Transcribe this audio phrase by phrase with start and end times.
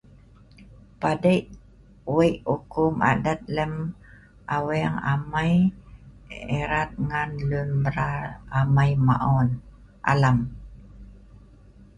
[1.01, 1.39] PADEI
[2.15, 3.73] Wei ukum Adat lem
[4.55, 5.53] aweng amai
[6.61, 8.21] erat ngan lun mbral
[8.59, 8.91] amai
[10.11, 10.37] alam